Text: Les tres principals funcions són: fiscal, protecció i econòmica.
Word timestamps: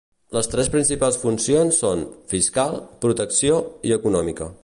Les 0.35 0.47
tres 0.53 0.69
principals 0.75 1.19
funcions 1.25 1.77
són: 1.83 2.01
fiscal, 2.33 2.75
protecció 3.05 3.61
i 3.91 3.95
econòmica. 4.01 4.51